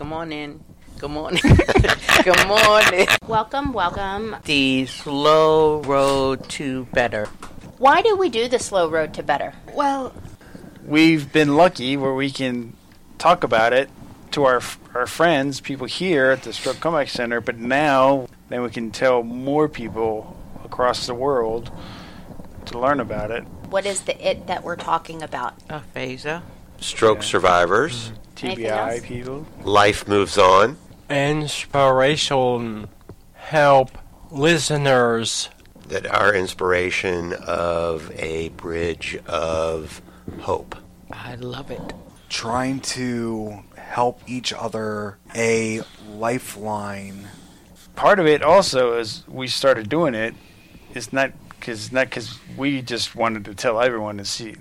Good 0.00 0.06
morning. 0.06 0.64
Good 0.98 1.10
morning. 1.10 1.42
Good 2.24 2.48
morning. 2.48 3.06
Welcome, 3.28 3.74
welcome. 3.74 4.34
The 4.46 4.86
slow 4.86 5.82
road 5.82 6.48
to 6.56 6.86
better. 6.94 7.26
Why 7.76 8.00
do 8.00 8.16
we 8.16 8.30
do 8.30 8.48
the 8.48 8.58
slow 8.58 8.88
road 8.88 9.12
to 9.12 9.22
better? 9.22 9.52
Well, 9.74 10.14
we've 10.86 11.30
been 11.30 11.54
lucky 11.54 11.98
where 11.98 12.14
we 12.14 12.30
can 12.30 12.72
talk 13.18 13.44
about 13.44 13.74
it 13.74 13.90
to 14.30 14.44
our 14.44 14.62
our 14.94 15.06
friends, 15.06 15.60
people 15.60 15.86
here 15.86 16.30
at 16.30 16.44
the 16.44 16.54
Stroke 16.54 16.80
Comeback 16.80 17.10
Center, 17.10 17.42
but 17.42 17.58
now 17.58 18.26
then 18.48 18.62
we 18.62 18.70
can 18.70 18.90
tell 18.92 19.22
more 19.22 19.68
people 19.68 20.34
across 20.64 21.06
the 21.06 21.14
world 21.14 21.70
to 22.64 22.78
learn 22.78 23.00
about 23.00 23.30
it. 23.30 23.42
What 23.68 23.84
is 23.84 24.00
the 24.00 24.16
it 24.26 24.46
that 24.46 24.64
we're 24.64 24.76
talking 24.76 25.22
about? 25.22 25.56
Aphasia. 25.68 26.42
Stroke 26.78 27.18
Yeah. 27.18 27.24
survivors. 27.24 28.12
Anything 28.42 28.66
TBI 28.66 29.02
people. 29.02 29.46
Life 29.62 30.08
moves 30.08 30.38
on. 30.38 30.76
inspiration 31.08 32.88
help 33.34 33.90
listeners 34.30 35.48
That 35.88 36.06
our 36.06 36.34
inspiration 36.34 37.32
of 37.32 38.10
a 38.14 38.50
bridge 38.50 39.18
of 39.26 40.00
hope. 40.40 40.76
I 41.12 41.34
love 41.34 41.70
it. 41.70 41.92
trying 42.28 42.78
to 42.80 43.64
help 43.76 44.20
each 44.26 44.52
other 44.52 45.18
a 45.34 45.82
lifeline. 46.08 47.26
Part 47.96 48.20
of 48.20 48.26
it 48.26 48.42
also 48.42 48.98
is 48.98 49.24
we 49.26 49.48
started 49.48 49.88
doing 49.88 50.14
it. 50.14 50.34
It's 50.94 51.12
not 51.12 51.32
because 51.48 51.90
not 51.92 52.06
because 52.06 52.38
we 52.56 52.82
just 52.82 53.16
wanted 53.16 53.44
to 53.46 53.54
tell 53.54 53.80
everyone 53.80 54.16
to 54.18 54.24
see 54.24 54.54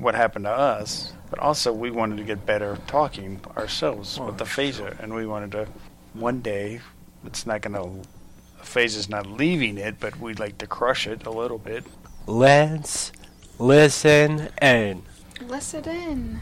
what 0.00 0.14
happened 0.14 0.44
to 0.46 0.50
us, 0.50 1.12
but 1.30 1.38
also 1.38 1.72
we 1.72 1.90
wanted 1.90 2.16
to 2.18 2.24
get 2.24 2.46
better 2.46 2.78
talking 2.86 3.40
ourselves 3.56 4.18
with 4.18 4.40
aphasia, 4.40 4.96
and 5.00 5.14
we 5.14 5.26
wanted 5.26 5.52
to 5.52 5.68
one 6.14 6.40
day. 6.40 6.80
It's 7.24 7.46
not 7.46 7.62
gonna. 7.62 7.82
The 7.82 8.62
aphasia's 8.62 9.08
not 9.08 9.26
leaving 9.26 9.78
it, 9.78 10.00
but 10.00 10.18
we'd 10.18 10.38
like 10.38 10.58
to 10.58 10.66
crush 10.66 11.06
it 11.06 11.26
a 11.26 11.30
little 11.30 11.58
bit. 11.58 11.84
let's 12.26 13.12
listen 13.58 14.48
in 14.60 15.02
Listen 15.42 15.88
in. 15.88 16.40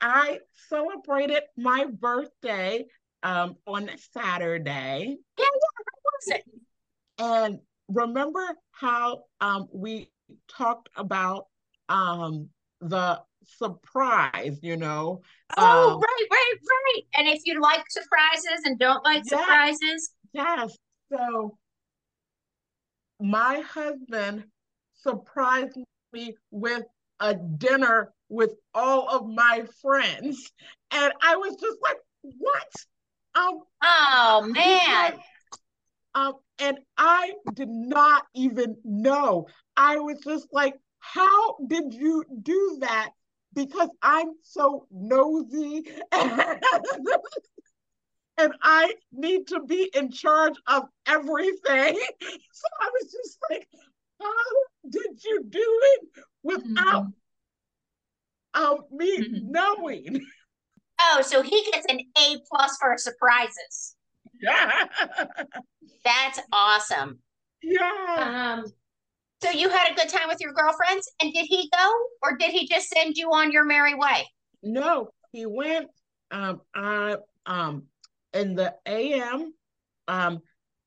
I 0.00 0.38
celebrated 0.68 1.42
my 1.56 1.86
birthday 1.86 2.86
um, 3.22 3.56
on 3.66 3.90
Saturday. 4.12 5.18
Yeah, 5.38 5.44
yeah, 5.44 5.70
how 5.76 6.00
was 6.04 6.28
it? 6.28 6.44
And 7.18 7.58
remember 7.88 8.44
how 8.72 9.24
um, 9.40 9.68
we 9.72 10.10
talked 10.48 10.88
about 10.96 11.46
um, 11.90 12.48
the 12.80 13.20
surprise, 13.44 14.58
you 14.62 14.76
know? 14.76 15.22
Oh, 15.56 15.90
Um, 15.92 16.00
right, 16.00 16.26
right, 16.30 16.54
right. 16.62 17.02
And 17.16 17.28
if 17.28 17.42
you 17.44 17.60
like 17.60 17.84
surprises 17.90 18.62
and 18.64 18.78
don't 18.78 19.04
like 19.04 19.24
Yeah. 19.26 19.38
surprises, 19.38 20.12
Yes. 20.32 20.76
So 21.12 21.58
my 23.20 23.60
husband 23.60 24.44
surprised 24.94 25.76
me 26.12 26.34
with 26.50 26.84
a 27.18 27.34
dinner 27.34 28.12
with 28.28 28.52
all 28.74 29.08
of 29.08 29.26
my 29.26 29.66
friends. 29.82 30.52
And 30.92 31.12
I 31.22 31.36
was 31.36 31.56
just 31.60 31.78
like, 31.82 31.96
what? 32.22 32.72
Um, 33.34 33.60
oh 33.82 34.46
man. 34.48 35.14
Um, 36.14 36.34
and 36.58 36.78
I 36.96 37.32
did 37.54 37.68
not 37.68 38.26
even 38.34 38.76
know. 38.84 39.46
I 39.76 39.98
was 39.98 40.18
just 40.24 40.48
like, 40.52 40.74
how 41.00 41.56
did 41.66 41.92
you 41.92 42.24
do 42.42 42.78
that? 42.80 43.10
Because 43.52 43.88
I'm 44.02 44.34
so 44.42 44.86
nosy 44.92 45.84
and, 48.38 48.52
I 48.62 48.94
need 49.12 49.48
to 49.48 49.60
be 49.60 49.90
in 49.94 50.10
charge 50.12 50.54
of 50.66 50.84
everything. 51.06 51.98
So 52.52 52.68
I 52.80 52.90
was 53.00 53.10
just 53.12 53.38
like, 53.50 53.66
how 54.20 54.28
did 54.88 55.24
you 55.24 55.44
do 55.48 55.80
it 55.94 56.24
without 56.42 57.06
um, 58.54 58.78
me 58.92 59.18
Mhm. 59.18 59.42
knowing? 59.50 60.24
Oh, 61.02 61.22
so 61.22 61.40
he 61.40 61.64
gets 61.72 61.86
an 61.88 61.98
A 62.18 62.36
plus 62.46 62.76
for 62.78 62.94
surprises. 62.98 63.96
Yeah. 64.38 64.84
That's 66.04 66.40
awesome. 66.52 67.20
yeah. 67.62 68.58
Um, 68.62 68.70
so 69.42 69.50
you 69.50 69.68
had 69.68 69.90
a 69.90 69.94
good 69.94 70.08
time 70.08 70.28
with 70.28 70.40
your 70.40 70.52
girlfriends, 70.52 71.10
and 71.20 71.32
did 71.32 71.46
he 71.46 71.70
go, 71.76 71.92
or 72.22 72.36
did 72.36 72.50
he 72.50 72.68
just 72.68 72.88
send 72.88 73.16
you 73.16 73.30
on 73.32 73.52
your 73.52 73.64
merry 73.64 73.94
way? 73.94 74.26
No, 74.62 75.10
he 75.32 75.46
went 75.46 75.88
um 76.30 76.60
I 76.74 77.16
um 77.46 77.84
in 78.32 78.54
the 78.54 78.74
AM 78.86 79.52
um 80.08 80.40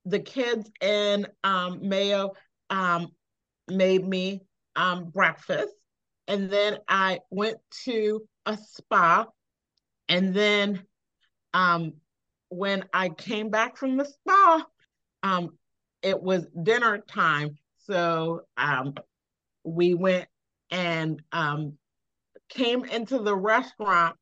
the 0.06 0.20
kids 0.20 0.70
in 0.82 1.28
um 1.44 1.88
Mayo 1.88 2.34
um 2.70 3.10
made 3.68 4.06
me 4.06 4.42
um 4.76 5.06
breakfast. 5.06 5.74
And 6.28 6.50
then 6.50 6.78
I 6.88 7.20
went 7.30 7.58
to 7.86 8.22
a 8.46 8.58
spa. 8.58 9.26
And 10.08 10.34
then 10.34 10.84
um 11.54 11.94
when 12.50 12.86
I 12.94 13.10
came 13.10 13.50
back 13.50 13.78
from 13.78 13.98
the 13.98 14.06
spa 14.06 14.66
um 15.24 15.58
it 16.02 16.22
was 16.22 16.46
dinner 16.62 17.00
time 17.00 17.58
so 17.86 18.42
um 18.58 18.96
we 19.64 19.94
went 19.94 20.28
and 20.72 21.22
um 21.32 21.78
came 22.54 22.86
into 22.86 23.20
the 23.20 23.36
restaurant, 23.36 24.16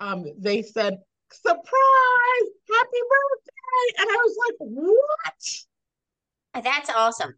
um, 0.00 0.24
they 0.38 0.62
said, 0.62 0.96
surprise, 1.30 2.48
happy 2.70 3.02
birthday. 3.10 3.98
And 3.98 4.08
I 4.08 4.16
was 4.24 4.36
like, 4.48 4.56
what? 4.58 5.44
That's 6.64 6.90
awesome. 6.90 7.34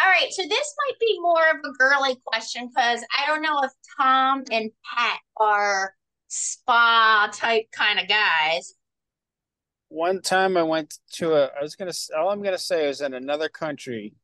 All 0.00 0.08
right, 0.08 0.32
so 0.32 0.42
this 0.42 0.74
might 0.86 0.98
be 1.00 1.18
more 1.20 1.50
of 1.50 1.56
a 1.64 1.72
girly 1.76 2.16
question 2.24 2.68
because 2.68 3.04
I 3.16 3.26
don't 3.26 3.42
know 3.42 3.60
if 3.62 3.72
Tom 3.98 4.44
and 4.50 4.70
Pat 4.84 5.18
are 5.36 5.92
spa 6.28 7.28
type 7.32 7.66
kind 7.72 7.98
of 7.98 8.06
guys. 8.08 8.74
One 9.88 10.20
time 10.20 10.56
I 10.56 10.62
went 10.62 10.98
to 11.14 11.32
a. 11.32 11.46
I 11.46 11.62
was 11.62 11.74
gonna. 11.74 11.90
All 12.16 12.30
I'm 12.30 12.42
gonna 12.42 12.58
say 12.58 12.88
is 12.88 13.00
in 13.00 13.14
another 13.14 13.48
country, 13.48 14.14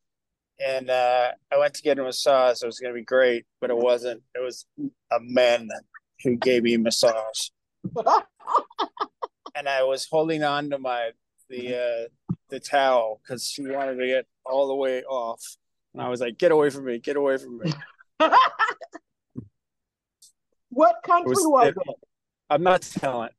and 0.59 0.91
uh, 0.91 1.33
I 1.53 1.59
went 1.59 1.75
to 1.75 1.83
get 1.83 1.99
a 1.99 2.03
massage. 2.03 2.63
It 2.63 2.67
was 2.67 2.79
gonna 2.79 2.95
be 2.95 3.03
great, 3.05 3.45
but 3.61 3.71
it 3.71 3.77
wasn't. 3.77 4.23
It 4.35 4.43
was 4.43 4.67
a 4.79 5.19
man 5.21 5.69
who 6.23 6.37
gave 6.37 6.63
me 6.63 6.75
a 6.75 6.79
massage, 6.79 7.51
and 9.55 9.69
I 9.69 9.83
was 9.83 10.07
holding 10.11 10.43
on 10.43 10.71
to 10.71 10.79
my 10.79 11.11
the 11.49 11.77
uh, 11.77 12.35
the 12.51 12.61
towel 12.61 13.21
because 13.23 13.45
she 13.47 13.63
wanted 13.63 13.97
to 13.97 14.07
get 14.07 14.27
all 14.45 14.69
the 14.69 14.75
way 14.75 15.03
off, 15.05 15.43
and 15.93 16.03
I 16.03 16.09
was 16.09 16.21
like, 16.21 16.39
"Get 16.39 16.53
away 16.53 16.71
from 16.71 16.85
me! 16.87 16.99
Get 16.99 17.17
away 17.17 17.37
from 17.39 17.59
me!" 17.59 17.73
what 20.71 20.97
country 21.05 21.31
was- 21.31 21.47
was, 21.47 21.69
it- 21.69 21.77
it? 21.77 21.97
I'm 22.51 22.63
not 22.63 22.83
telling. 22.83 23.31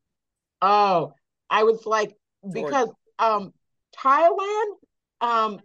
Oh, 0.61 1.13
I 1.49 1.63
was 1.63 1.85
like, 1.85 2.15
because 2.51 2.89
um 3.19 3.53
Thailand, 3.97 4.73
um, 5.21 5.59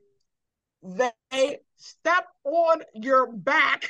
they 0.83 1.59
step 1.77 2.27
on 2.45 2.83
your 2.95 3.31
back. 3.33 3.89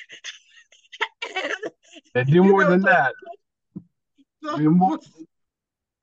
and, 1.36 1.52
they 2.14 2.24
do 2.24 2.32
you 2.34 2.44
more 2.44 2.64
know, 2.64 2.70
than 2.70 2.82
so- 2.82 2.88
that 2.88 3.14
Do 4.56 4.70
more- 4.70 4.98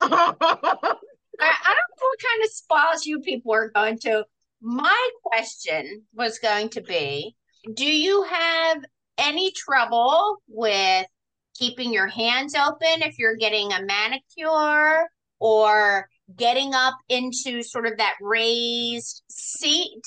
I, 0.00 0.08
I 0.10 1.74
don't 1.74 1.90
know 1.90 2.06
what 2.06 2.18
kind 2.20 2.44
of 2.44 2.50
spas 2.50 3.06
you 3.06 3.20
people 3.20 3.52
are 3.52 3.68
going 3.70 3.98
to. 4.00 4.24
My 4.60 5.08
question 5.22 6.02
was 6.14 6.38
going 6.38 6.68
to 6.70 6.80
be 6.80 7.36
Do 7.74 7.84
you 7.86 8.22
have 8.24 8.78
any 9.18 9.52
trouble 9.52 10.36
with 10.48 11.06
keeping 11.54 11.92
your 11.92 12.06
hands 12.06 12.54
open 12.54 13.02
if 13.02 13.18
you're 13.18 13.36
getting 13.36 13.72
a 13.72 13.82
manicure 13.82 15.08
or 15.40 16.08
getting 16.36 16.74
up 16.74 16.94
into 17.08 17.62
sort 17.62 17.86
of 17.86 17.96
that 17.98 18.14
raised 18.20 19.22
seat 19.28 20.02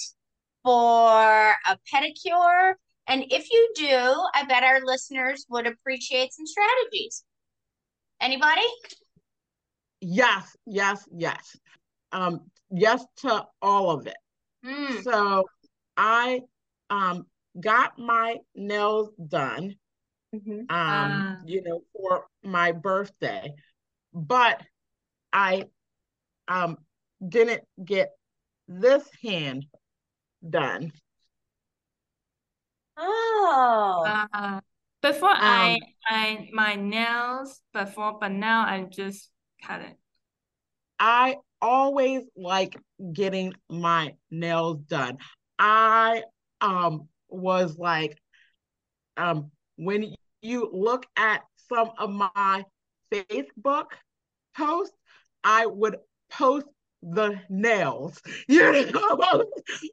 for 0.63 1.51
a 1.67 1.77
pedicure? 1.93 2.73
And 3.07 3.25
if 3.31 3.51
you 3.51 3.71
do, 3.75 4.23
I 4.33 4.45
bet 4.47 4.63
our 4.63 4.81
listeners 4.85 5.45
would 5.49 5.67
appreciate 5.67 6.33
some 6.33 6.45
strategies. 6.45 7.23
Anybody? 8.21 8.61
yes, 10.01 10.55
yes, 10.65 11.07
yes. 11.15 11.55
Um, 12.11 12.41
yes 12.69 13.05
to 13.17 13.45
all 13.61 13.91
of 13.91 14.07
it. 14.07 14.17
Hmm. 14.63 14.97
So 15.01 15.45
I 15.97 16.41
um 16.89 17.25
got 17.59 17.97
my 17.97 18.37
nails 18.55 19.09
done 19.27 19.75
Mhm. 20.33 20.65
um 20.69 20.69
Ah. 20.69 21.41
you 21.45 21.61
know 21.63 21.81
for 21.93 22.25
my 22.43 22.71
birthday 22.71 23.53
but 24.13 24.61
I 25.33 25.65
um 26.47 26.77
didn't 27.27 27.63
get 27.83 28.11
this 28.67 29.09
hand 29.23 29.65
done 30.47 30.91
Oh. 32.97 34.03
Uh, 34.05 34.59
before 35.01 35.33
I 35.33 35.73
Um, 35.73 35.79
I 36.07 36.49
my 36.53 36.75
nails 36.75 37.61
before, 37.73 38.17
but 38.19 38.31
now 38.31 38.65
I'm 38.65 38.91
just 38.91 39.29
cut 39.63 39.81
it. 39.81 39.97
I 40.99 41.37
always 41.61 42.23
like 42.35 42.77
getting 43.13 43.53
my 43.69 44.13
nails 44.29 44.77
done. 44.87 45.17
I 45.57 46.23
um 46.59 47.07
was 47.29 47.77
like 47.77 48.17
um 49.17 49.51
when 49.77 50.13
you 50.41 50.69
look 50.71 51.05
at 51.15 51.41
some 51.69 51.91
of 51.97 52.09
my 52.11 52.63
Facebook 53.11 53.87
posts, 54.55 54.95
I 55.43 55.65
would 55.65 55.97
post 56.29 56.67
the 57.01 57.39
nails, 57.49 58.21
you 58.47 58.71
know, 58.91 59.45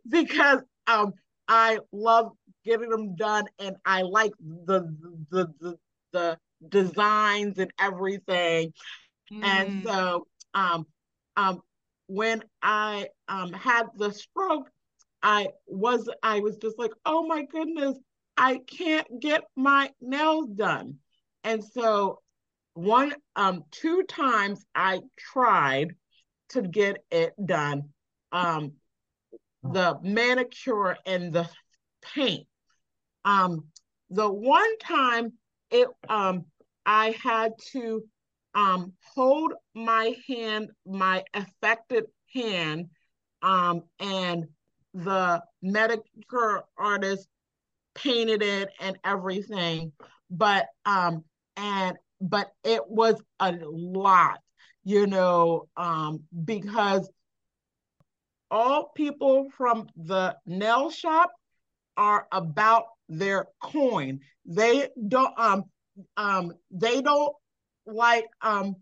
because 0.08 0.62
um 0.86 1.12
I 1.48 1.78
love 1.92 2.32
getting 2.64 2.90
them 2.90 3.16
done 3.16 3.44
and 3.58 3.76
I 3.84 4.02
like 4.02 4.32
the 4.40 4.80
the 5.30 5.46
the, 5.60 5.78
the 6.12 6.38
designs 6.68 7.58
and 7.58 7.70
everything. 7.78 8.72
And 9.42 9.72
Mm. 9.72 9.82
so 9.84 10.26
um 10.54 10.86
um 11.36 11.60
when 12.06 12.42
I 12.62 13.08
um 13.28 13.52
had 13.52 13.86
the 13.96 14.10
stroke, 14.12 14.70
I 15.22 15.48
was 15.66 16.08
I 16.22 16.40
was 16.40 16.56
just 16.58 16.78
like, 16.78 16.92
oh 17.04 17.26
my 17.26 17.44
goodness, 17.44 17.98
I 18.36 18.58
can't 18.66 19.20
get 19.20 19.42
my 19.56 19.90
nails 20.00 20.50
done. 20.50 20.98
And 21.44 21.62
so 21.64 22.20
one 22.74 23.14
um 23.36 23.64
two 23.70 24.02
times 24.04 24.64
I 24.74 25.00
tried 25.16 25.94
to 26.50 26.62
get 26.62 27.04
it 27.10 27.34
done. 27.44 27.90
Um 28.32 28.72
the 29.62 29.98
manicure 30.02 30.96
and 31.06 31.32
the 31.32 31.48
paint. 32.14 32.46
Um 33.24 33.64
the 34.10 34.30
one 34.30 34.78
time 34.78 35.32
it 35.70 35.88
um 36.08 36.44
I 36.86 37.16
had 37.22 37.52
to 37.72 38.04
um 38.54 38.92
hold 39.14 39.52
my 39.74 40.14
hand, 40.26 40.70
my 40.86 41.24
affected 41.34 42.04
hand, 42.34 42.86
um, 43.42 43.82
and 44.00 44.46
the 44.94 45.42
manicure 45.62 46.64
artist 46.76 47.28
painted 47.94 48.42
it 48.42 48.70
and 48.80 48.98
everything. 49.04 49.92
But 50.30 50.66
um 50.84 51.24
and 51.56 51.96
but 52.20 52.50
it 52.64 52.82
was 52.88 53.20
a 53.38 53.52
lot, 53.60 54.40
you 54.88 55.06
know, 55.06 55.68
um, 55.76 56.24
because 56.44 57.10
all 58.50 58.90
people 58.94 59.48
from 59.56 59.88
the 59.96 60.36
nail 60.46 60.90
shop 60.90 61.30
are 61.96 62.26
about 62.32 62.84
their 63.08 63.46
coin. 63.62 64.20
They 64.46 64.88
don't 65.08 65.32
um 65.38 65.64
um 66.16 66.52
they 66.70 67.02
don't 67.02 67.34
like 67.86 68.26
um 68.42 68.76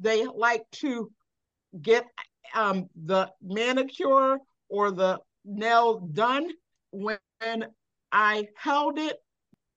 they 0.00 0.24
like 0.26 0.64
to 0.82 1.10
get 1.80 2.04
um 2.54 2.88
the 2.96 3.30
manicure 3.42 4.38
or 4.68 4.90
the 4.90 5.20
nails 5.44 6.02
done 6.12 6.50
when 6.90 7.18
I 8.12 8.48
held 8.56 8.98
it 8.98 9.16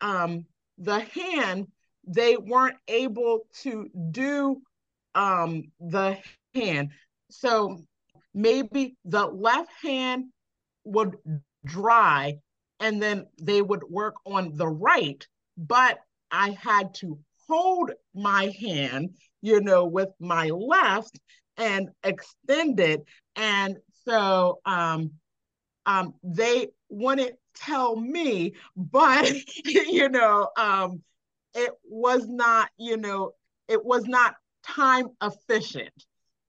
um 0.02 0.46
the 0.78 1.00
hand 1.00 1.68
they 2.08 2.38
weren't 2.38 2.78
able 2.88 3.48
to 3.64 3.90
do 4.12 4.62
um 5.18 5.64
the 5.82 6.18
hand. 6.56 6.92
So 7.32 7.80
maybe 8.34 8.98
the 9.06 9.26
left 9.28 9.72
hand 9.84 10.26
would 10.86 11.18
dry 11.66 12.40
and 12.80 13.02
then 13.02 13.28
they 13.42 13.62
would 13.62 13.84
work 13.90 14.16
on 14.26 14.56
the 14.56 14.68
right 14.68 15.26
but 15.58 16.00
I 16.32 16.52
had 16.52 16.94
to 16.96 17.20
hold 17.48 17.92
my 18.14 18.54
hand 18.60 19.16
you 19.42 19.62
know 19.62 19.86
with 19.86 20.10
my 20.20 20.48
left 20.50 21.20
and 21.58 21.90
extend 22.04 22.80
it. 22.80 23.04
And 23.36 23.78
so 24.06 24.60
um 24.66 25.12
um 25.86 26.14
they 26.24 26.70
wouldn't 26.90 27.36
tell 27.56 27.96
me 27.96 28.54
but 28.76 29.32
you 29.66 30.10
know 30.10 30.50
um 30.58 31.04
it 31.56 31.72
was 31.86 32.28
not 32.28 32.70
you 32.78 32.98
know 32.98 33.32
it 33.68 33.84
was 33.86 34.06
not 34.08 34.36
time 34.68 35.08
efficient 35.22 35.94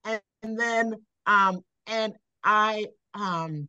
and, 0.04 0.20
and 0.42 0.58
then 0.58 0.94
um 1.26 1.60
and 1.86 2.14
i 2.44 2.86
um 3.14 3.68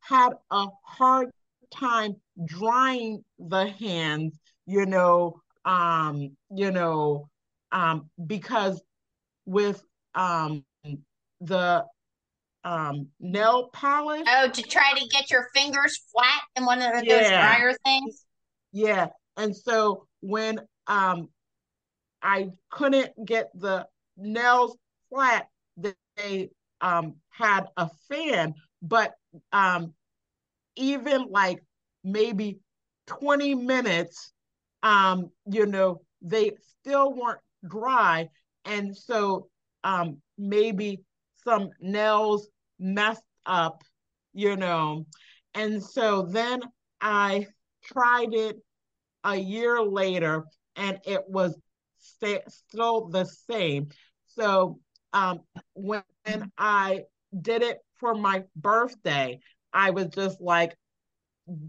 had 0.00 0.30
a 0.50 0.66
hard 0.84 1.30
time 1.74 2.14
drying 2.44 3.22
the 3.38 3.66
hands 3.66 4.38
you 4.66 4.86
know 4.86 5.40
um 5.64 6.36
you 6.54 6.70
know 6.70 7.28
um 7.72 8.08
because 8.26 8.82
with 9.46 9.82
um 10.14 10.64
the 11.40 11.84
um 12.64 13.08
nail 13.20 13.68
polish 13.72 14.26
Oh, 14.26 14.48
to 14.48 14.62
try 14.62 14.92
to 14.94 15.06
get 15.08 15.30
your 15.30 15.48
fingers 15.54 15.98
flat 16.12 16.42
in 16.56 16.64
one 16.64 16.80
of 16.80 16.92
those 16.92 17.06
Yeah. 17.06 17.40
dryer 17.40 17.74
things? 17.84 18.24
Yeah. 18.72 19.08
And 19.36 19.54
so 19.54 20.06
when 20.20 20.60
um 20.86 21.28
I 22.24 22.50
couldn't 22.70 23.12
get 23.26 23.50
the 23.54 23.88
nails 24.18 24.78
flat, 25.10 25.48
they 25.76 26.50
um 26.80 27.16
had 27.30 27.66
a 27.76 27.88
fan, 28.08 28.54
but 28.82 29.14
um 29.52 29.94
even 30.76 31.26
like 31.30 31.62
maybe 32.02 32.58
20 33.06 33.54
minutes, 33.54 34.32
um, 34.82 35.30
you 35.46 35.66
know, 35.66 36.00
they 36.22 36.52
still 36.80 37.12
weren't 37.12 37.40
dry. 37.68 38.28
And 38.64 38.96
so 38.96 39.48
um 39.84 40.18
maybe 40.38 41.00
some 41.44 41.70
nails 41.80 42.48
messed 42.78 43.24
up, 43.46 43.82
you 44.32 44.56
know. 44.56 45.06
And 45.54 45.82
so 45.82 46.22
then 46.22 46.60
I 47.00 47.46
tried 47.84 48.34
it 48.34 48.56
a 49.24 49.36
year 49.36 49.82
later 49.82 50.44
and 50.76 51.00
it 51.04 51.22
was 51.28 51.58
still 52.48 53.08
the 53.08 53.24
same. 53.24 53.88
So 54.26 54.78
um, 55.12 55.40
when 55.74 56.04
I 56.58 57.04
did 57.40 57.62
it 57.62 57.78
for 57.94 58.14
my 58.14 58.44
birthday, 58.56 59.40
I 59.72 59.90
was 59.90 60.06
just 60.08 60.40
like, 60.40 60.76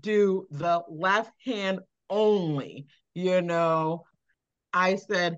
do 0.02 0.48
the 0.52 0.84
left 0.90 1.32
hand 1.44 1.80
only, 2.10 2.86
you 3.14 3.42
know. 3.42 4.06
I 4.74 4.96
said, 4.96 5.38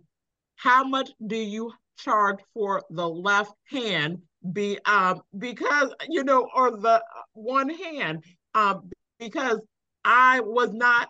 how 0.55 0.83
much 0.83 1.11
do 1.25 1.35
you 1.35 1.71
charge 1.97 2.39
for 2.53 2.83
the 2.89 3.07
left 3.07 3.53
hand? 3.69 4.21
Be 4.53 4.79
um 4.85 5.21
because 5.37 5.93
you 6.09 6.23
know, 6.23 6.47
or 6.55 6.71
the 6.71 7.03
one 7.33 7.69
hand, 7.69 8.23
um, 8.53 8.89
because 9.19 9.59
I 10.03 10.39
was 10.41 10.71
not 10.73 11.09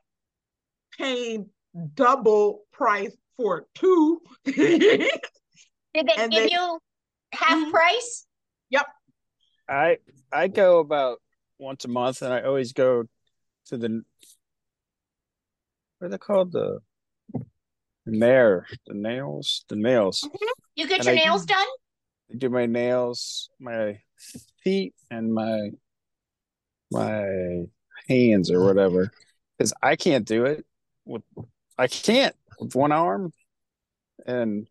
paying 0.98 1.50
double 1.96 2.62
price 2.72 3.16
for 3.38 3.65
two. 3.75 4.22
Did 4.46 4.56
they 5.94 6.13
And 6.17 6.32
give 6.32 6.44
they- 6.44 6.51
you 6.51 6.79
half 7.32 7.58
Mhm. 7.67 7.72
price? 7.72 8.25
I 9.70 9.98
I 10.32 10.48
go 10.48 10.79
about 10.79 11.22
once 11.58 11.84
a 11.84 11.89
month, 11.89 12.22
and 12.22 12.32
I 12.34 12.41
always 12.44 12.72
go 12.72 13.03
to 13.65 13.77
the 13.77 14.01
what 16.00 16.08
are 16.08 16.10
they 16.10 16.17
called 16.17 16.53
the 16.53 16.79
nair 18.06 18.65
the 18.86 18.94
nails 18.94 19.65
the 19.67 19.75
nails. 19.75 20.25
You 20.75 20.88
get 20.88 21.00
And 21.00 21.06
your 21.08 21.15
I- 21.15 21.25
nails 21.25 21.46
done? 21.46 21.67
I 22.32 22.36
do 22.38 22.50
my 22.50 22.65
nails, 22.65 23.50
my 23.60 24.01
feet, 24.63 24.96
and 25.12 25.34
my 25.34 25.72
my 26.89 27.65
hands 28.08 28.50
or 28.51 28.63
whatever, 28.63 29.12
because 29.58 29.74
I 29.84 29.98
can't 29.98 30.25
do 30.25 30.46
it 30.46 30.65
with 31.03 31.24
I 31.77 31.88
can't 31.88 32.36
with 32.60 32.76
one 32.76 32.92
arm, 32.92 33.32
and 34.26 34.68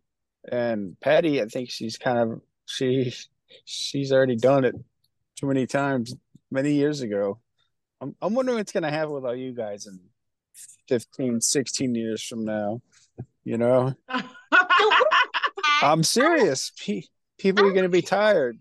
and 0.51 0.99
Patty, 1.01 1.43
I 1.43 1.47
think 1.47 1.71
she's 1.71 1.99
kind 1.99 2.19
of 2.19 2.41
she 2.67 3.15
she's 3.65 4.13
already 4.13 4.37
done 4.37 4.65
it 4.65 4.75
too 5.37 5.47
many 5.47 5.67
times 5.67 6.15
many 6.51 6.75
years 6.75 7.01
ago. 7.01 7.41
I'm 8.01 8.15
I'm 8.21 8.35
wondering 8.35 8.59
what's 8.59 8.73
gonna 8.73 8.91
happen 8.91 9.13
with 9.13 9.25
all 9.25 9.35
you 9.35 9.53
guys 9.53 9.87
in 9.87 10.01
15, 10.89 11.41
16 11.41 11.95
years 11.95 12.23
from 12.23 12.45
now. 12.45 12.81
You 13.45 13.59
know, 13.59 13.95
I'm 15.83 16.03
serious. 16.03 16.73
Pe- 16.79 17.03
people 17.39 17.65
are 17.65 17.73
gonna 17.73 17.89
be 17.89 18.03
tired. 18.03 18.59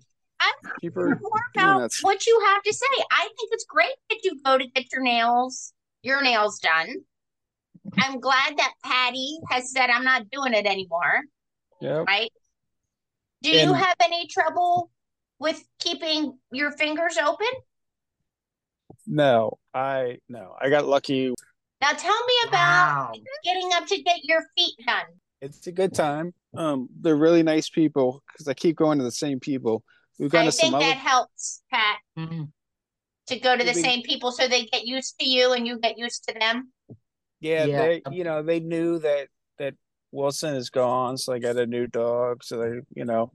People 0.82 1.03
are 1.03 1.20
about 1.55 1.91
what 2.01 2.25
you 2.25 2.44
have 2.48 2.62
to 2.63 2.74
say. 2.74 3.03
I 3.12 3.24
think 3.24 3.50
it's 3.51 3.65
great 3.65 3.96
that 4.10 4.20
you 4.24 4.39
go 4.44 4.58
to 4.58 4.67
get 4.67 4.91
your 4.91 5.01
nails, 5.01 5.74
your 6.03 6.22
nails 6.22 6.60
done. 6.60 7.03
I'm 7.99 8.19
glad 8.19 8.57
that 8.57 8.73
Patty 8.83 9.37
has 9.49 9.71
said 9.71 9.89
I'm 9.89 10.03
not 10.03 10.29
doing 10.31 10.53
it 10.53 10.65
anymore, 10.65 11.21
Yep. 11.81 12.07
right? 12.07 12.31
Do 13.41 13.51
you 13.51 13.73
have 13.73 13.95
any 14.03 14.27
trouble 14.27 14.89
with 15.39 15.63
keeping 15.79 16.37
your 16.51 16.71
fingers 16.71 17.17
open? 17.17 17.47
No, 19.07 19.59
I 19.73 20.17
no. 20.29 20.55
I 20.59 20.69
got 20.69 20.85
lucky. 20.85 21.31
Now 21.81 21.91
tell 21.91 22.25
me 22.25 22.33
about 22.47 22.51
wow. 22.53 23.13
getting 23.43 23.69
up 23.75 23.85
to 23.87 24.01
get 24.01 24.23
your 24.23 24.41
feet 24.57 24.73
done. 24.85 25.05
It's 25.41 25.67
a 25.67 25.71
good 25.71 25.93
time. 25.93 26.33
Um, 26.57 26.89
they're 27.01 27.15
really 27.17 27.43
nice 27.43 27.69
people 27.69 28.23
because 28.31 28.47
I 28.47 28.53
keep 28.55 28.75
going 28.77 28.97
to 28.97 29.03
the 29.03 29.11
same 29.11 29.39
people. 29.39 29.83
We've 30.17 30.31
gone 30.31 30.43
I 30.43 30.45
to 30.45 30.51
think 30.51 30.71
some 30.71 30.79
that 30.79 30.91
other. 30.91 30.99
helps, 30.99 31.61
Pat, 31.69 31.97
Mhm. 32.17 32.51
to 33.27 33.39
go 33.39 33.55
to 33.55 33.63
the 33.63 33.71
Maybe- 33.73 33.81
same 33.81 34.01
people 34.03 34.31
so 34.31 34.47
they 34.47 34.65
get 34.65 34.85
used 34.85 35.19
to 35.19 35.29
you 35.29 35.51
and 35.53 35.67
you 35.67 35.77
get 35.77 35.97
used 35.99 36.23
to 36.29 36.33
them. 36.39 36.71
Yeah, 37.39 37.65
Yeah. 37.65 37.77
they 37.77 38.01
you 38.11 38.23
know 38.23 38.41
they 38.43 38.59
knew 38.59 38.99
that 38.99 39.27
that 39.59 39.75
Wilson 40.11 40.55
is 40.55 40.69
gone, 40.69 41.17
so 41.17 41.31
they 41.33 41.39
got 41.39 41.57
a 41.57 41.65
new 41.67 41.87
dog. 41.87 42.43
So 42.43 42.57
they 42.57 42.79
you 42.95 43.05
know, 43.05 43.31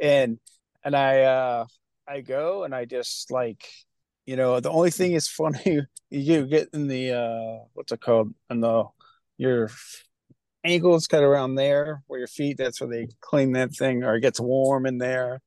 and 0.00 0.38
and 0.84 0.96
I 0.96 1.22
uh 1.22 1.66
I 2.08 2.20
go 2.20 2.64
and 2.64 2.74
I 2.74 2.84
just 2.84 3.30
like 3.30 3.64
you 4.26 4.36
know 4.36 4.60
the 4.60 4.70
only 4.70 4.90
thing 4.90 5.12
is 5.12 5.28
funny 5.28 5.80
you 6.10 6.46
get 6.46 6.68
in 6.72 6.88
the 6.88 7.12
uh 7.12 7.64
what's 7.74 7.92
it 7.92 8.00
called 8.00 8.34
in 8.50 8.60
the 8.60 8.84
your 9.38 9.70
ankles 10.64 11.06
cut 11.06 11.22
around 11.24 11.54
there 11.56 12.02
where 12.06 12.20
your 12.20 12.28
feet 12.28 12.56
that's 12.58 12.80
where 12.80 12.90
they 12.90 13.08
clean 13.20 13.52
that 13.52 13.74
thing 13.74 14.04
or 14.04 14.14
it 14.16 14.20
gets 14.20 14.40
warm 14.40 14.86
in 14.86 14.98
there. 14.98 15.40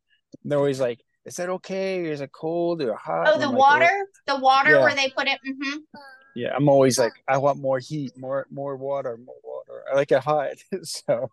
And 0.44 0.52
they're 0.52 0.60
always 0.60 0.82
like, 0.82 1.00
"Is 1.26 1.36
that 1.36 1.50
okay? 1.50 2.06
Is 2.06 2.22
it 2.22 2.32
cold 2.32 2.82
or 2.82 2.96
hot?" 2.96 3.28
Oh, 3.28 3.40
the 3.40 3.48
like, 3.48 3.58
water, 3.58 4.08
the 4.28 4.36
water 4.38 4.72
Yeah. 4.72 4.82
where 4.84 4.96
they 4.96 5.10
put 5.10 5.28
it. 5.28 5.40
hmm 5.44 5.78
Yeah, 6.36 6.54
I'm 6.56 6.68
always 6.70 7.00
like, 7.00 7.14
I 7.28 7.38
want 7.38 7.60
more 7.60 7.80
heat, 7.80 8.18
more 8.18 8.46
more 8.52 8.76
water, 8.76 9.18
more 9.18 9.36
water. 9.44 9.84
I 9.92 9.96
like 9.96 10.12
it 10.12 10.20
hot. 10.22 10.54
so, 10.84 11.30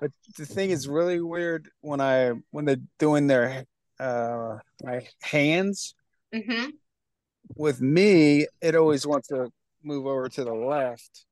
but 0.00 0.12
the 0.36 0.46
thing 0.46 0.70
is 0.70 0.86
really 0.86 1.20
weird 1.20 1.68
when 1.80 2.00
I 2.00 2.32
when 2.50 2.64
they're 2.66 2.76
doing 2.98 3.26
their 3.26 3.64
uh 3.98 4.58
my 4.82 5.06
hands 5.22 5.94
hmm 6.34 6.66
with 7.56 7.80
me, 7.80 8.46
it 8.62 8.76
always 8.76 9.04
wants 9.06 9.28
to 9.28 9.50
move 9.82 10.06
over 10.06 10.28
to 10.28 10.44
the 10.44 10.54
left. 10.54 11.24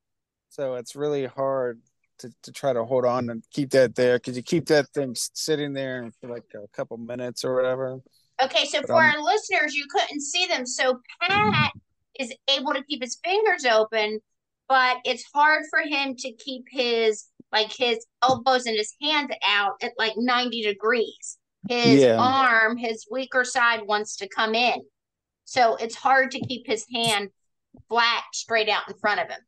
So 0.49 0.75
it's 0.75 0.95
really 0.95 1.25
hard 1.25 1.79
to, 2.17 2.33
to 2.43 2.51
try 2.51 2.73
to 2.73 2.83
hold 2.83 3.05
on 3.05 3.29
and 3.29 3.41
keep 3.53 3.69
that 3.71 3.95
there 3.95 4.17
because 4.17 4.35
you 4.35 4.43
keep 4.43 4.65
that 4.65 4.89
thing 4.89 5.15
sitting 5.15 5.71
there 5.71 6.11
for 6.19 6.27
like 6.29 6.43
a 6.55 6.67
couple 6.75 6.97
minutes 6.97 7.45
or 7.45 7.55
whatever. 7.55 7.99
Okay, 8.41 8.65
so 8.65 8.81
But 8.81 8.87
for 8.87 8.95
I'm- 8.95 9.13
our 9.15 9.23
listeners, 9.23 9.75
you 9.75 9.85
couldn't 9.89 10.21
see 10.21 10.45
them. 10.47 10.65
So 10.65 10.99
Pat 11.21 11.71
is 12.19 12.33
able 12.49 12.73
to 12.73 12.83
keep 12.83 13.01
his 13.01 13.17
fingers 13.23 13.65
open, 13.65 14.19
but 14.67 14.97
it's 15.05 15.23
hard 15.33 15.63
for 15.69 15.79
him 15.79 16.15
to 16.15 16.31
keep 16.33 16.65
his 16.69 17.25
like 17.51 17.71
his 17.75 18.05
elbows 18.21 18.67
and 18.67 18.77
his 18.77 18.93
hands 19.01 19.31
out 19.47 19.73
at 19.81 19.93
like 19.97 20.13
90 20.17 20.61
degrees. 20.61 21.37
His 21.67 22.03
Yeah. 22.03 22.17
arm, 22.19 22.77
his 22.77 23.07
weaker 23.09 23.43
side 23.43 23.81
wants 23.87 24.17
to 24.17 24.27
come 24.29 24.53
in. 24.53 24.81
So 25.45 25.75
it's 25.77 25.95
hard 25.95 26.29
to 26.31 26.39
keep 26.41 26.67
his 26.67 26.85
hand 26.93 27.29
flat 27.89 28.23
straight 28.33 28.69
out 28.69 28.87
in 28.87 28.95
front 28.99 29.19
of 29.21 29.29
him. 29.29 29.39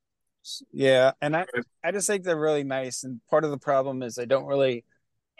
Yeah, 0.71 1.11
and 1.21 1.37
I 1.37 1.45
I 1.83 1.91
just 1.91 2.07
think 2.07 2.23
they're 2.23 2.39
really 2.39 2.63
nice. 2.63 3.03
And 3.03 3.21
part 3.29 3.45
of 3.45 3.51
the 3.51 3.59
problem 3.59 4.01
is 4.01 4.17
I 4.17 4.25
don't 4.25 4.45
really 4.45 4.83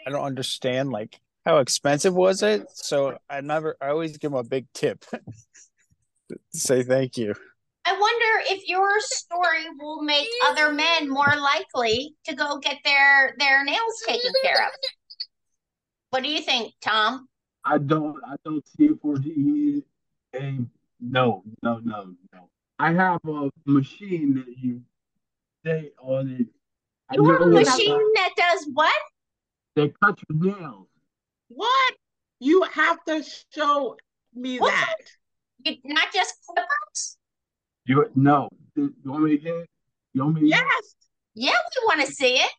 I 0.06 0.10
don't 0.10 0.24
understand 0.24 0.90
like 0.90 1.20
how 1.44 1.58
expensive 1.58 2.14
was 2.14 2.42
it. 2.42 2.70
So 2.74 3.18
I 3.28 3.40
never 3.40 3.76
I 3.80 3.88
always 3.88 4.16
give 4.18 4.30
them 4.30 4.38
a 4.38 4.44
big 4.44 4.66
tip 4.72 5.00
to 5.10 5.20
say 6.52 6.82
thank 6.82 7.16
you. 7.16 7.34
I 7.84 7.92
wonder 7.98 8.50
if 8.52 8.68
your 8.68 8.88
story 9.00 9.64
will 9.80 10.02
make 10.02 10.28
other 10.46 10.72
men 10.72 11.08
more 11.08 11.34
likely 11.36 12.14
to 12.26 12.34
go 12.34 12.58
get 12.58 12.78
their 12.84 13.34
their 13.38 13.64
nails 13.64 14.02
taken 14.06 14.30
care 14.44 14.64
of. 14.66 14.70
What 16.10 16.22
do 16.22 16.28
you 16.28 16.40
think, 16.42 16.74
Tom? 16.80 17.28
I 17.64 17.78
don't 17.78 18.16
I 18.26 18.36
don't 18.44 18.64
see 18.76 18.84
it 18.86 18.98
for 19.00 19.18
the 19.18 19.82
a 20.34 20.58
no 21.00 21.42
no 21.62 21.78
no 21.84 22.14
no. 22.32 22.48
I 22.78 22.92
have 22.92 23.20
a 23.26 23.50
machine 23.66 24.34
that 24.34 24.56
you 24.58 24.82
say 25.64 25.90
on 26.00 26.28
it. 26.30 26.46
I 27.10 27.14
You 27.16 27.24
have 27.30 27.40
a 27.42 27.46
know 27.46 27.58
that- 27.58 27.66
machine 27.66 28.12
that 28.14 28.30
does 28.36 28.68
what? 28.72 29.02
that 29.76 29.92
cuts 30.00 30.22
your 30.28 30.54
nails. 30.54 30.86
What? 31.48 31.94
You 32.40 32.62
have 32.64 33.02
to 33.06 33.24
show 33.54 33.96
me 34.34 34.58
What? 34.58 34.70
that. 34.72 34.96
You, 35.64 35.76
not 35.84 36.12
just 36.12 36.34
clippers? 36.46 37.16
You 37.86 38.10
no. 38.14 38.48
You 38.76 38.92
want 39.04 39.24
me 39.24 39.36
to 39.36 39.42
get 39.42 39.54
it? 39.56 39.68
You 40.14 40.22
want 40.24 40.34
me 40.36 40.40
to 40.42 40.46
get 40.48 40.58
it? 40.58 40.64
Yes. 40.64 40.94
Yeah, 41.34 41.50
we 41.52 41.86
want 41.86 42.06
to 42.08 42.12
see 42.14 42.34
it. 42.34 42.50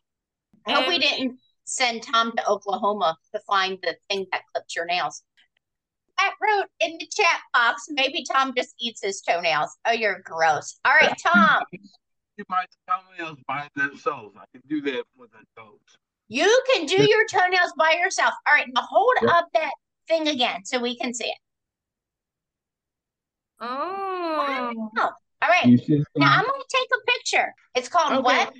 I 0.66 0.72
hope 0.72 0.88
we 0.88 0.98
didn't 0.98 1.38
send 1.64 2.02
Tom 2.02 2.32
to 2.36 2.48
Oklahoma 2.48 3.16
to 3.34 3.40
find 3.46 3.78
the 3.82 3.96
thing 4.08 4.26
that 4.32 4.42
clips 4.52 4.74
your 4.74 4.86
nails. 4.86 5.22
Pat 6.18 6.32
wrote 6.40 6.66
in 6.80 6.96
the 6.98 7.08
chat 7.14 7.40
box, 7.52 7.86
maybe 7.90 8.24
Tom 8.30 8.52
just 8.56 8.74
eats 8.80 9.02
his 9.02 9.20
toenails. 9.20 9.70
Oh, 9.86 9.92
you're 9.92 10.20
gross. 10.24 10.78
All 10.84 10.92
right, 10.94 11.14
Tom, 11.22 11.62
Do 12.36 12.42
my 12.48 12.64
toenails 12.88 13.38
by 13.46 13.68
themselves. 13.76 14.36
I 14.36 14.44
can 14.52 14.62
do 14.68 14.80
that 14.82 15.04
with 15.16 15.30
the 15.30 15.38
toes. 15.56 15.78
you 16.28 16.62
can 16.72 16.84
do 16.86 16.96
your 16.96 17.24
toenails 17.30 17.72
by 17.78 17.92
yourself. 18.00 18.34
All 18.46 18.54
right, 18.54 18.66
now 18.74 18.82
hold 18.82 19.14
Yep. 19.22 19.30
up 19.30 19.48
that 19.54 19.72
thing 20.08 20.26
again 20.28 20.64
so 20.64 20.80
we 20.80 20.96
can 20.98 21.14
see 21.14 21.26
it. 21.26 21.38
Oh. 23.60 24.90
All 25.42 25.50
right, 25.50 25.66
now 26.16 26.32
I'm 26.32 26.44
going 26.46 26.60
to 26.60 26.76
take 26.76 26.88
a 26.88 27.12
picture. 27.12 27.54
It's 27.74 27.88
called 27.88 28.12
Okay. 28.14 28.22
what? 28.22 28.52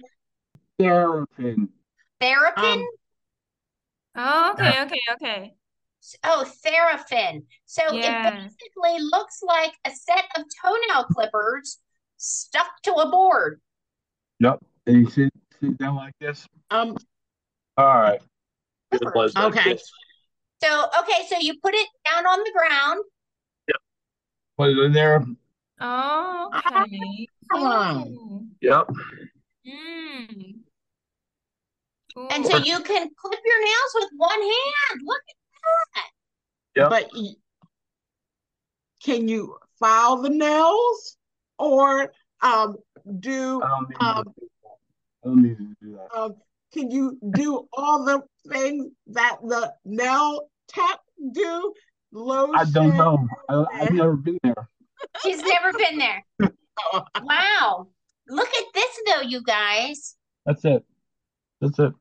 Therapin. 0.79 1.69
Therapin? 2.21 2.65
Um, 2.65 2.87
Oh, 4.17 4.53
okay, 4.53 4.83
okay, 4.83 5.01
okay. 5.13 5.55
Oh, 6.23 6.45
Therafin. 6.65 7.45
So 7.65 7.83
it 7.89 8.23
basically 8.23 9.03
looks 9.03 9.43
like 9.43 9.73
a 9.85 9.91
set 9.91 10.25
of 10.37 10.45
toenail 10.63 11.05
clippers 11.05 11.79
stuck 12.17 12.69
to 12.83 12.93
a 12.93 13.11
board. 13.11 13.61
Yep. 14.41 14.61
And 14.87 14.97
you 14.99 15.11
sit 15.11 15.33
sit 15.61 15.79
down 15.79 15.97
like 15.97 16.15
this. 16.21 16.47
Um. 16.71 16.97
All 17.77 17.87
right. 17.87 18.21
Clippers. 18.93 19.35
Okay. 19.37 19.79
So, 20.63 20.87
okay, 21.01 21.27
so 21.29 21.37
you 21.41 21.59
put 21.63 21.75
it 21.75 21.89
down 22.05 22.27
on 22.27 22.39
the 22.39 22.53
ground. 22.53 23.01
Put 24.57 24.71
it 24.71 24.79
in 24.79 24.93
there. 24.93 25.25
Oh, 25.81 26.51
okay. 26.55 27.29
Cool. 27.53 28.47
Yep. 28.61 28.89
Mm. 29.67 30.55
And 32.31 32.47
so 32.47 32.57
you 32.59 32.81
can 32.81 33.09
clip 33.17 33.41
your 33.45 33.61
nails 33.61 33.95
with 33.95 34.11
one 34.17 34.41
hand. 34.41 35.03
Look 35.05 35.23
at 35.29 35.37
that. 35.95 36.11
Yep. 36.77 36.91
But 36.91 37.11
can 39.03 39.29
you 39.29 39.57
file 39.79 40.23
the 40.23 40.31
nails 40.31 41.17
or 41.59 42.13
um 42.41 42.77
do 43.19 43.63
I 43.63 43.69
don't 43.69 43.89
need 43.89 43.97
um 44.01 44.25
to 44.25 44.31
do 44.41 44.49
that. 44.63 44.77
I 45.23 45.29
don't 45.29 45.43
need 45.43 45.59
to 45.59 45.77
do 45.83 45.97
that. 45.97 46.17
um 46.17 46.37
can 46.73 46.91
you 46.91 47.19
do 47.31 47.69
all 47.73 48.05
the 48.05 48.23
things 48.51 48.87
that 49.09 49.39
the 49.43 49.73
nail 49.85 50.49
tech 50.69 50.99
do? 51.33 51.73
Lotion. 52.15 52.55
I 52.55 52.65
don't 52.71 52.97
know. 52.97 53.29
I, 53.49 53.65
I've 53.83 53.93
never 53.93 54.17
been 54.17 54.39
there. 54.43 54.69
She's 55.23 55.43
never 55.43 55.73
been 55.77 55.99
there. 55.99 56.25
Wow. 57.23 57.89
Look 58.29 58.49
at 58.49 58.65
this, 58.75 59.01
though, 59.07 59.21
you 59.23 59.43
guys. 59.43 60.17
That's 60.47 60.65
it. 60.65 60.85
That's 61.61 61.79
it. 61.79 61.93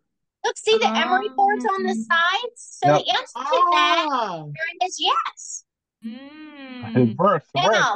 Look, 0.43 0.58
see 0.58 0.77
the 0.79 0.98
emery 0.98 1.29
boards 1.36 1.65
on 1.65 1.84
the 1.84 1.93
sides? 1.93 2.79
So 2.82 2.88
Yep. 2.88 2.98
the 3.05 3.12
answer 3.12 3.39
to 3.39 3.65
that 3.72 4.05
Ah, 4.12 4.43
is 4.84 4.98
yes. 5.00 5.63
It 6.01 6.10
Mm. 6.10 7.15
works. 7.17 7.48
It 7.55 7.63
works. 7.63 7.88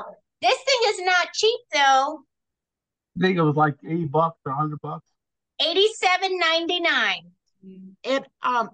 This 0.42 0.58
thing 0.58 0.80
is 0.86 1.02
not 1.02 1.34
cheap, 1.34 1.60
though. 1.74 2.22
I 3.18 3.22
think 3.22 3.38
it 3.38 3.42
was 3.42 3.56
like 3.56 3.76
80 3.86 4.06
bucks 4.06 4.40
or 4.46 4.52
100 4.54 4.80
bucks. 4.82 5.10
Eighty-seven 5.60 6.38
ninety-nine. 6.38 7.32
it 8.04 8.24
um 8.44 8.70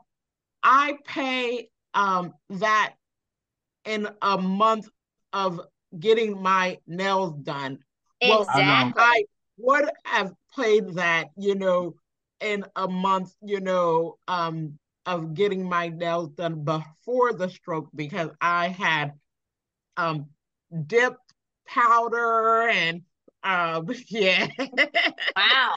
I 0.61 0.97
pay 1.05 1.69
um 1.93 2.33
that 2.49 2.95
in 3.85 4.07
a 4.21 4.37
month 4.37 4.89
of 5.33 5.61
getting 5.99 6.41
my 6.41 6.79
nails 6.87 7.33
done. 7.43 7.79
Well, 8.21 8.45
I 8.49 9.23
would 9.57 9.89
have 10.05 10.33
played 10.53 10.93
that, 10.95 11.27
you 11.37 11.55
know, 11.55 11.95
in 12.39 12.65
a 12.75 12.87
month, 12.87 13.33
you 13.41 13.59
know, 13.59 14.17
um, 14.27 14.77
of 15.05 15.33
getting 15.33 15.67
my 15.67 15.89
nails 15.89 16.29
done 16.29 16.63
before 16.63 17.33
the 17.33 17.49
stroke 17.49 17.89
because 17.93 18.29
I 18.39 18.69
had 18.69 19.13
um 19.97 20.27
dipped 20.87 21.33
powder 21.67 22.69
and 22.69 23.01
um 23.43 23.89
yeah. 24.07 24.47
Wow. 25.35 25.75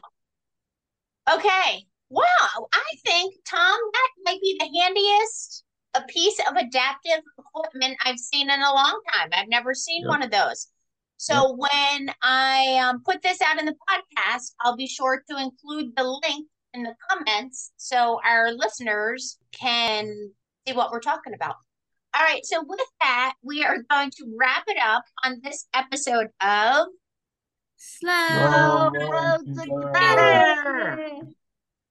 Okay. 1.35 1.87
Wow. 2.09 2.69
I 2.73 2.97
think, 3.05 3.35
Tom, 3.45 3.79
that 3.93 4.11
might 4.25 4.41
be 4.41 4.57
the 4.59 4.81
handiest 4.81 5.65
a 5.97 6.03
piece 6.09 6.39
of 6.49 6.57
adaptive 6.57 7.23
equipment 7.39 7.97
I've 8.05 8.19
seen 8.19 8.51
in 8.51 8.61
a 8.61 8.73
long 8.73 9.01
time. 9.15 9.29
I've 9.33 9.49
never 9.49 9.75
seen 9.75 10.03
Yep. 10.03 10.09
one 10.09 10.23
of 10.23 10.31
those. 10.31 10.69
So 11.19 11.55
when 11.57 12.11
I 12.23 12.79
um, 12.83 13.03
put 13.03 13.23
this 13.23 13.41
out 13.41 13.59
in 13.59 13.65
the 13.65 13.75
podcast, 13.89 14.53
I'll 14.61 14.77
be 14.77 14.87
sure 14.87 15.23
to 15.31 15.39
include 15.39 15.97
the 15.97 16.05
link 16.05 16.47
in 16.75 16.83
the 16.83 16.95
comments 17.09 17.73
so 17.79 18.21
our 18.25 18.53
listeners 18.53 19.39
can 19.53 20.13
see 20.67 20.75
what 20.75 20.91
we're 20.91 21.01
talking 21.01 21.33
about. 21.33 21.55
All 22.15 22.23
right. 22.23 22.45
So 22.45 22.63
with 22.67 22.81
that, 23.01 23.35
we 23.43 23.65
are 23.65 23.79
going 23.91 24.11
to 24.11 24.37
wrap 24.39 24.65
it 24.67 24.77
up 24.83 25.05
on 25.25 25.41
this 25.43 25.67
episode 25.75 26.29
of 26.43 26.89
Slow. 27.79 28.91
Slow. 28.95 29.39
together. 29.55 31.21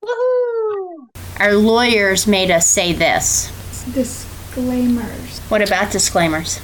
Woohoo! 0.04 1.08
Our 1.40 1.54
lawyers 1.56 2.28
made 2.28 2.52
us 2.52 2.68
say 2.68 2.94
this. 2.94 3.52
Disclaimers. 3.94 5.40
What 5.50 5.62
about 5.62 5.92
disclaimers? 5.92 6.60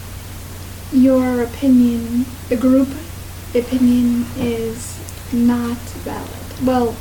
Your 0.93 1.41
opinion, 1.43 2.25
the 2.49 2.55
group 2.57 2.89
opinion, 3.55 4.25
is 4.37 4.97
not 5.33 5.77
valid. 6.03 6.29
Well, 6.65 6.95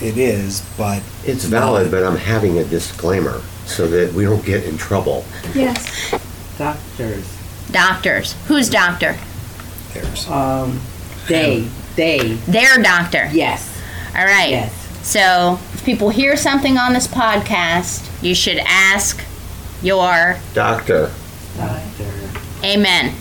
It 0.00 0.18
is, 0.18 0.62
but 0.76 1.02
It's 1.24 1.44
valid, 1.44 1.90
but 1.90 2.02
I'm 2.04 2.16
having 2.16 2.58
a 2.58 2.64
disclaimer 2.64 3.40
so 3.66 3.86
that 3.86 4.12
we 4.14 4.24
don't 4.24 4.44
get 4.44 4.64
in 4.64 4.76
trouble. 4.76 5.24
yes. 5.54 6.10
Doctors. 6.58 7.24
Doctors. 7.70 8.34
Who's 8.48 8.68
doctor? 8.68 9.16
there's. 9.94 10.28
Um, 10.28 10.80
they. 11.28 11.68
They. 11.96 12.34
Their 12.48 12.82
doctor. 12.82 13.28
Yes. 13.32 13.68
All 14.16 14.24
right. 14.24 14.50
Yes. 14.50 14.74
So 15.06 15.58
if 15.74 15.84
people 15.84 16.08
hear 16.10 16.36
something 16.36 16.76
on 16.78 16.92
this 16.94 17.06
podcast, 17.06 18.08
you 18.22 18.34
should 18.34 18.58
ask 18.66 19.22
your 19.82 20.36
Doctor. 20.54 21.10
Doctor. 21.56 22.10
amen. 22.64 23.14